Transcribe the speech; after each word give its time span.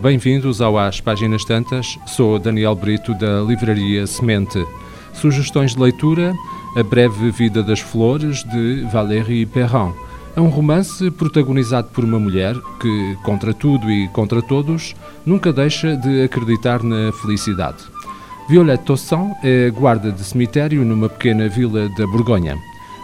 Bem-vindos 0.00 0.60
ao 0.60 0.78
Às 0.78 1.00
Páginas 1.00 1.44
Tantas. 1.44 1.98
Sou 2.06 2.38
Daniel 2.38 2.72
Brito 2.76 3.12
da 3.14 3.40
Livraria 3.40 4.06
Semente. 4.06 4.64
Sugestões 5.12 5.74
de 5.74 5.80
leitura: 5.80 6.32
A 6.76 6.84
Breve 6.84 7.32
Vida 7.32 7.64
das 7.64 7.80
Flores, 7.80 8.44
de 8.44 8.86
Valérie 8.92 9.44
Perrin. 9.44 9.92
É 10.36 10.40
um 10.40 10.50
romance 10.50 11.10
protagonizado 11.10 11.88
por 11.88 12.04
uma 12.04 12.20
mulher 12.20 12.54
que, 12.80 13.18
contra 13.24 13.52
tudo 13.52 13.90
e 13.90 14.06
contra 14.10 14.40
todos, 14.40 14.94
nunca 15.26 15.52
deixa 15.52 15.96
de 15.96 16.22
acreditar 16.22 16.80
na 16.84 17.10
felicidade. 17.20 17.78
Violette 18.48 18.84
Tossan 18.84 19.32
é 19.42 19.68
guarda 19.68 20.12
de 20.12 20.22
cemitério 20.22 20.84
numa 20.84 21.08
pequena 21.08 21.48
vila 21.48 21.88
da 21.98 22.06
Borgonha. 22.06 22.56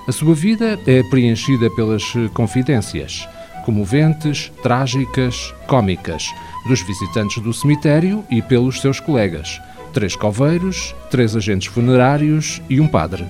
A 0.06 0.12
sua 0.12 0.32
vida 0.32 0.78
é 0.86 1.02
preenchida 1.02 1.68
pelas 1.70 2.04
confidências, 2.34 3.26
comoventes, 3.64 4.52
trágicas, 4.62 5.54
cômicas, 5.66 6.30
dos 6.68 6.82
visitantes 6.82 7.42
do 7.42 7.52
cemitério 7.52 8.24
e 8.30 8.40
pelos 8.42 8.80
seus 8.80 9.00
colegas, 9.00 9.60
três 9.92 10.14
coveiros, 10.14 10.94
três 11.10 11.34
agentes 11.34 11.68
funerários 11.68 12.60
e 12.68 12.80
um 12.80 12.86
padre. 12.86 13.24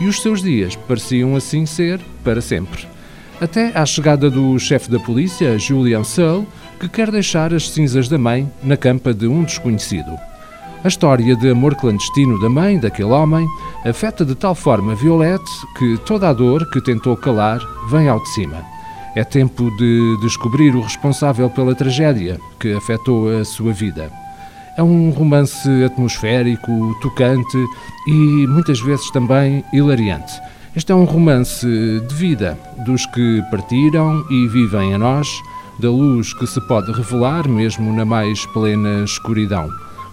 E 0.00 0.06
os 0.06 0.22
seus 0.22 0.42
dias 0.42 0.76
pareciam 0.76 1.36
assim 1.36 1.66
ser 1.66 2.00
para 2.24 2.40
sempre. 2.40 2.86
Até 3.40 3.76
à 3.76 3.84
chegada 3.84 4.30
do 4.30 4.58
chefe 4.58 4.90
da 4.90 5.00
polícia, 5.00 5.58
Julian 5.58 6.04
Searle, 6.04 6.46
que 6.78 6.88
quer 6.88 7.10
deixar 7.10 7.52
as 7.52 7.68
cinzas 7.68 8.08
da 8.08 8.18
mãe 8.18 8.50
na 8.62 8.76
campa 8.76 9.12
de 9.12 9.26
um 9.26 9.42
desconhecido. 9.42 10.12
A 10.84 10.88
história 10.88 11.36
de 11.36 11.50
amor 11.50 11.74
clandestino 11.76 12.40
da 12.40 12.48
mãe 12.48 12.78
daquele 12.78 13.10
homem 13.10 13.46
afeta 13.84 14.24
de 14.24 14.34
tal 14.34 14.54
forma 14.54 14.94
Violette 14.94 15.50
que 15.78 15.96
toda 15.98 16.28
a 16.28 16.32
dor 16.32 16.68
que 16.70 16.80
tentou 16.80 17.16
calar 17.16 17.60
vem 17.88 18.08
ao 18.08 18.20
de 18.20 18.28
cima. 18.30 18.64
É 19.14 19.22
tempo 19.22 19.70
de 19.76 20.16
descobrir 20.22 20.74
o 20.74 20.80
responsável 20.80 21.50
pela 21.50 21.74
tragédia 21.74 22.40
que 22.58 22.72
afetou 22.72 23.28
a 23.28 23.44
sua 23.44 23.70
vida. 23.70 24.10
É 24.74 24.82
um 24.82 25.10
romance 25.10 25.68
atmosférico, 25.84 26.96
tocante 27.02 27.58
e 28.06 28.46
muitas 28.46 28.80
vezes 28.80 29.10
também 29.10 29.62
hilariante. 29.70 30.32
Este 30.74 30.92
é 30.92 30.94
um 30.94 31.04
romance 31.04 31.66
de 31.66 32.14
vida, 32.14 32.58
dos 32.86 33.04
que 33.04 33.42
partiram 33.50 34.24
e 34.30 34.48
vivem 34.48 34.94
a 34.94 34.98
nós, 34.98 35.28
da 35.78 35.90
luz 35.90 36.32
que 36.32 36.46
se 36.46 36.60
pode 36.66 36.90
revelar 36.90 37.46
mesmo 37.46 37.92
na 37.92 38.06
mais 38.06 38.46
plena 38.46 39.04
escuridão. 39.04 39.68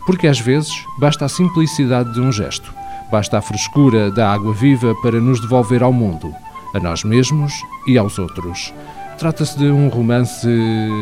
Porque 0.05 0.27
às 0.27 0.41
vezes 0.41 0.73
basta 0.99 1.23
a 1.23 1.29
simplicidade 1.29 2.13
de 2.13 2.19
um 2.19 2.33
gesto, 2.33 2.73
basta 3.09 3.37
a 3.37 3.41
frescura 3.41 4.11
da 4.11 4.29
água 4.29 4.51
viva 4.51 4.93
para 5.01 5.21
nos 5.21 5.39
devolver 5.39 5.81
ao 5.81 5.93
mundo, 5.93 6.35
a 6.73 6.79
nós 6.79 7.03
mesmos 7.03 7.53
e 7.87 7.97
aos 7.97 8.17
outros. 8.19 8.73
Trata-se 9.17 9.57
de 9.57 9.65
um 9.65 9.89
romance 9.89 10.47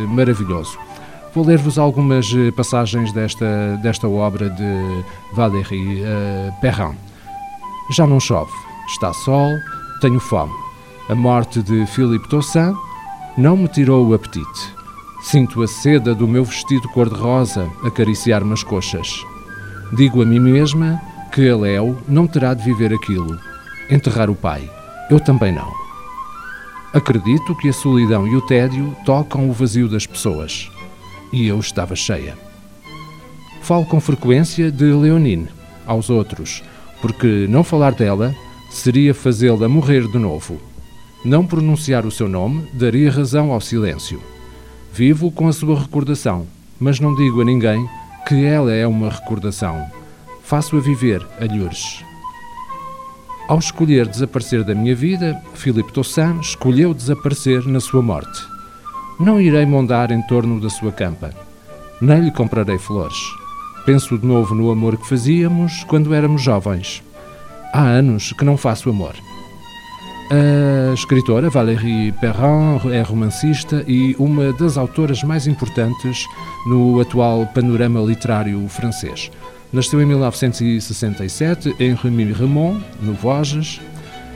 maravilhoso. 0.09 0.77
Vou 1.33 1.45
ler-vos 1.45 1.77
algumas 1.77 2.27
passagens 2.55 3.11
desta, 3.11 3.77
desta 3.83 4.07
obra 4.07 4.49
de 4.49 5.03
Valérie 5.33 6.01
uh, 6.01 6.61
Perrin. 6.61 6.95
Já 7.91 8.07
não 8.07 8.19
chove, 8.19 8.51
está 8.87 9.13
sol, 9.13 9.51
tenho 10.01 10.19
fome. 10.19 10.51
A 11.09 11.15
morte 11.15 11.61
de 11.61 11.85
Philippe 11.85 12.27
Tossin 12.27 12.73
não 13.37 13.55
me 13.55 13.67
tirou 13.67 14.07
o 14.07 14.13
apetite. 14.13 14.73
Sinto 15.21 15.61
a 15.61 15.67
seda 15.67 16.15
do 16.15 16.27
meu 16.27 16.43
vestido 16.43 16.89
cor-de-rosa 16.89 17.69
acariciar-me 17.83 18.53
as 18.53 18.63
coxas. 18.63 19.23
Digo 19.93 20.21
a 20.21 20.25
mim 20.25 20.39
mesma 20.39 21.01
que 21.31 21.47
a 21.49 21.55
Léo 21.55 21.97
não 22.07 22.25
terá 22.25 22.53
de 22.53 22.63
viver 22.63 22.93
aquilo. 22.93 23.37
Enterrar 23.89 24.29
o 24.29 24.35
pai. 24.35 24.76
Eu 25.09 25.19
também 25.19 25.53
não. 25.53 25.71
Acredito 26.93 27.55
que 27.55 27.69
a 27.69 27.73
solidão 27.73 28.27
e 28.27 28.35
o 28.35 28.41
tédio 28.41 28.95
tocam 29.05 29.49
o 29.49 29.53
vazio 29.53 29.87
das 29.87 30.05
pessoas. 30.05 30.69
E 31.31 31.47
eu 31.47 31.59
estava 31.59 31.95
cheia. 31.95 32.37
Falo 33.61 33.85
com 33.85 33.99
frequência 33.99 34.71
de 34.71 34.85
Leonine 34.85 35.47
aos 35.85 36.09
outros, 36.09 36.63
porque 37.01 37.47
não 37.49 37.63
falar 37.63 37.93
dela 37.93 38.33
seria 38.69 39.13
fazê-la 39.13 39.67
morrer 39.69 40.07
de 40.07 40.17
novo. 40.17 40.57
Não 41.23 41.45
pronunciar 41.45 42.05
o 42.05 42.11
seu 42.11 42.27
nome 42.27 42.67
daria 42.73 43.11
razão 43.11 43.51
ao 43.51 43.61
silêncio. 43.61 44.21
Vivo 44.93 45.31
com 45.31 45.47
a 45.47 45.53
sua 45.53 45.79
recordação, 45.79 46.47
mas 46.79 46.99
não 46.99 47.15
digo 47.15 47.41
a 47.41 47.45
ninguém 47.45 47.87
que 48.27 48.45
ela 48.45 48.73
é 48.73 48.85
uma 48.85 49.09
recordação. 49.09 49.85
Faço-a 50.43 50.79
viver, 50.79 51.25
alhures. 51.39 52.06
Ao 53.47 53.59
escolher 53.59 54.05
desaparecer 54.05 54.61
da 54.65 54.75
minha 54.75 54.93
vida, 54.93 55.41
Philippe 55.53 55.93
Tossin 55.93 56.37
escolheu 56.41 56.93
desaparecer 56.93 57.65
na 57.65 57.79
sua 57.79 58.01
morte. 58.01 58.45
Não 59.17 59.39
irei 59.39 59.65
mondar 59.65 60.11
em 60.11 60.21
torno 60.23 60.59
da 60.59 60.69
sua 60.69 60.91
campa. 60.91 61.33
Nem 62.01 62.25
lhe 62.25 62.31
comprarei 62.31 62.77
flores. 62.77 63.17
Penso 63.85 64.17
de 64.17 64.27
novo 64.27 64.53
no 64.53 64.69
amor 64.69 64.97
que 64.97 65.07
fazíamos 65.07 65.85
quando 65.85 66.13
éramos 66.13 66.41
jovens. 66.41 67.01
Há 67.73 67.83
anos 67.83 68.33
que 68.33 68.43
não 68.43 68.57
faço 68.57 68.89
amor. 68.89 69.15
A 70.29 70.93
escritora 70.93 71.49
Valérie 71.49 72.11
Perrin 72.11 72.91
é 72.91 73.01
romancista 73.01 73.81
e 73.87 74.13
uma 74.19 74.51
das 74.51 74.77
autoras 74.77 75.23
mais 75.23 75.47
importantes 75.47 76.25
no 76.67 76.99
atual 76.99 77.47
panorama 77.47 78.01
literário 78.01 78.67
francês. 78.67 79.31
Nasceu 79.71 80.01
em 80.01 80.05
1967 80.05 81.75
em 81.79 81.93
Remy 81.93 82.31
Remond, 82.31 82.83
no 83.01 83.13
Vosges. 83.13 83.81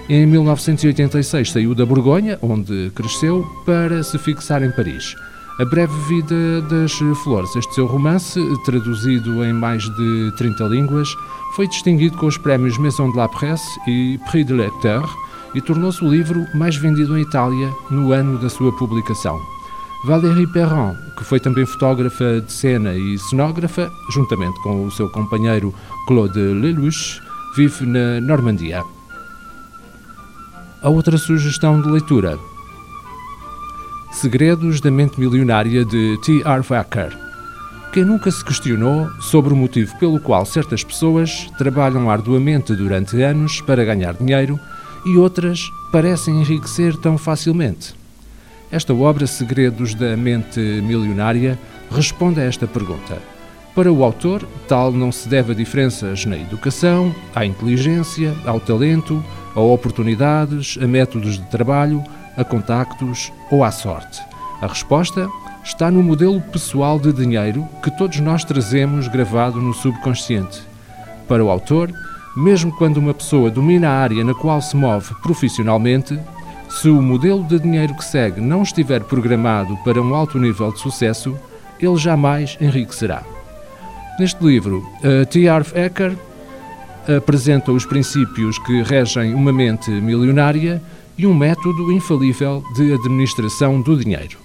Em 0.09 0.25
1986 0.25 1.51
saiu 1.51 1.73
da 1.73 1.85
Borgonha, 1.85 2.37
onde 2.41 2.91
cresceu, 2.93 3.45
para 3.65 4.03
se 4.03 4.17
fixar 4.17 4.61
em 4.61 4.71
Paris. 4.71 5.15
A 5.59 5.65
Breve 5.65 5.93
Vida 6.07 6.61
das 6.63 6.93
Flores, 7.23 7.55
este 7.55 7.75
seu 7.75 7.85
romance, 7.85 8.39
traduzido 8.65 9.43
em 9.43 9.53
mais 9.53 9.83
de 9.83 10.33
30 10.37 10.63
línguas, 10.65 11.07
foi 11.55 11.67
distinguido 11.67 12.17
com 12.17 12.25
os 12.25 12.37
prémios 12.37 12.77
Maison 12.77 13.11
de 13.11 13.17
la 13.17 13.29
Presse 13.29 13.69
e 13.87 14.19
Prix 14.29 14.45
de 14.45 14.53
Lecteur, 14.53 15.07
e 15.53 15.61
tornou-se 15.61 16.03
o 16.03 16.09
livro 16.09 16.45
mais 16.53 16.75
vendido 16.75 17.17
em 17.17 17.21
Itália 17.21 17.69
no 17.89 18.11
ano 18.11 18.37
da 18.37 18.49
sua 18.49 18.71
publicação. 18.77 19.50
Valérie 20.03 20.47
Perron, 20.47 20.95
que 21.15 21.23
foi 21.23 21.39
também 21.39 21.63
fotógrafa 21.63 22.41
de 22.41 22.51
cena 22.51 22.95
e 22.95 23.19
cenógrafa, 23.19 23.91
juntamente 24.09 24.59
com 24.63 24.85
o 24.85 24.91
seu 24.91 25.07
companheiro 25.07 25.73
Claude 26.07 26.39
Lelouch, 26.39 27.21
vive 27.55 27.85
na 27.85 28.19
Normandia. 28.19 28.83
A 30.81 30.89
outra 30.89 31.19
sugestão 31.19 31.79
de 31.79 31.87
leitura: 31.87 32.39
Segredos 34.11 34.81
da 34.81 34.89
Mente 34.89 35.19
Milionária 35.19 35.85
de 35.85 36.17
T. 36.23 36.41
R. 36.43 36.63
Wacker. 36.67 37.15
Quem 37.93 38.03
nunca 38.03 38.31
se 38.31 38.43
questionou 38.43 39.07
sobre 39.19 39.53
o 39.53 39.55
motivo 39.55 39.95
pelo 39.99 40.19
qual 40.19 40.47
certas 40.47 40.83
pessoas 40.83 41.47
trabalham 41.59 42.09
arduamente 42.09 42.73
durante 42.73 43.21
anos 43.21 43.61
para 43.61 43.85
ganhar 43.85 44.15
dinheiro 44.15 44.59
e 45.05 45.15
outras 45.17 45.69
parecem 45.91 46.41
enriquecer 46.41 46.97
tão 46.97 47.19
facilmente? 47.19 48.00
Esta 48.71 48.93
obra, 48.93 49.27
Segredos 49.27 49.93
da 49.93 50.15
Mente 50.15 50.59
Milionária, 50.59 51.59
responde 51.91 52.39
a 52.39 52.43
esta 52.45 52.65
pergunta. 52.65 53.17
Para 53.75 53.91
o 53.91 54.01
autor, 54.01 54.47
tal 54.65 54.93
não 54.93 55.11
se 55.11 55.27
deve 55.27 55.51
a 55.51 55.55
diferenças 55.55 56.25
na 56.25 56.37
educação, 56.37 57.13
à 57.35 57.45
inteligência, 57.45 58.33
ao 58.45 58.61
talento, 58.61 59.21
a 59.53 59.59
oportunidades, 59.59 60.77
a 60.81 60.87
métodos 60.87 61.37
de 61.37 61.45
trabalho, 61.47 62.01
a 62.37 62.45
contactos 62.45 63.31
ou 63.51 63.61
à 63.61 63.71
sorte. 63.71 64.21
A 64.61 64.67
resposta 64.67 65.27
está 65.65 65.91
no 65.91 66.01
modelo 66.01 66.39
pessoal 66.39 66.97
de 66.97 67.11
dinheiro 67.11 67.67
que 67.83 67.91
todos 67.97 68.21
nós 68.21 68.45
trazemos 68.45 69.09
gravado 69.09 69.59
no 69.59 69.73
subconsciente. 69.73 70.61
Para 71.27 71.43
o 71.43 71.49
autor, 71.49 71.91
mesmo 72.37 72.71
quando 72.77 72.97
uma 72.97 73.13
pessoa 73.13 73.51
domina 73.51 73.89
a 73.89 73.99
área 73.99 74.23
na 74.23 74.33
qual 74.33 74.61
se 74.61 74.77
move 74.77 75.13
profissionalmente, 75.21 76.17
se 76.79 76.89
o 76.89 77.01
modelo 77.01 77.43
de 77.43 77.59
dinheiro 77.59 77.93
que 77.95 78.03
segue 78.03 78.39
não 78.39 78.63
estiver 78.63 79.03
programado 79.03 79.77
para 79.83 80.01
um 80.01 80.15
alto 80.15 80.39
nível 80.39 80.71
de 80.71 80.79
sucesso, 80.79 81.37
ele 81.79 81.97
jamais 81.97 82.57
enriquecerá. 82.61 83.23
Neste 84.19 84.43
livro, 84.43 84.85
T. 85.29 85.47
Harv 85.47 85.75
Eker 85.75 86.15
apresenta 87.17 87.71
os 87.71 87.85
princípios 87.85 88.57
que 88.59 88.83
regem 88.83 89.33
uma 89.33 89.51
mente 89.51 89.89
milionária 89.89 90.81
e 91.17 91.27
um 91.27 91.33
método 91.33 91.91
infalível 91.91 92.63
de 92.75 92.93
administração 92.93 93.81
do 93.81 93.97
dinheiro. 93.97 94.37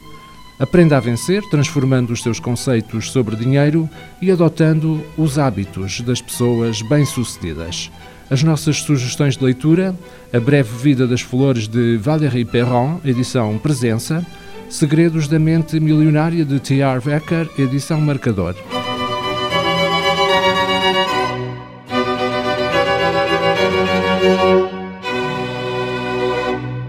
Aprenda 0.59 0.97
a 0.97 1.01
vencer 1.01 1.43
transformando 1.51 2.13
os 2.13 2.23
seus 2.23 2.41
conceitos 2.41 3.11
sobre 3.11 3.37
dinheiro 3.37 3.89
e 4.21 4.31
adotando 4.31 5.03
os 5.17 5.39
hábitos 5.39 6.01
das 6.01 6.21
pessoas 6.21 6.81
bem-sucedidas. 6.83 7.91
As 8.31 8.43
nossas 8.43 8.83
sugestões 8.83 9.37
de 9.37 9.45
leitura: 9.45 9.95
A 10.33 10.41
Breve 10.41 10.71
Vida 10.83 11.07
das 11.07 11.21
Flores 11.21 11.69
de 11.69 11.97
Valérie 11.97 12.45
Perron, 12.45 13.01
edição 13.05 13.59
Presença, 13.59 14.25
Segredos 14.69 15.29
da 15.29 15.39
Mente 15.39 15.79
Milionária 15.79 16.45
de 16.45 16.59
T.R. 16.59 17.01
Wecker, 17.07 17.49
edição 17.59 18.01
Marcador. 18.01 18.57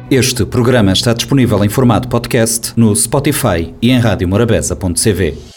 Este 0.09 0.45
programa 0.45 0.93
está 0.93 1.13
disponível 1.13 1.63
em 1.65 1.69
formato 1.69 2.07
podcast 2.07 2.71
no 2.77 2.95
Spotify 2.95 3.75
e 3.81 3.91
em 3.91 3.99
radiomorabeza.cv. 3.99 5.56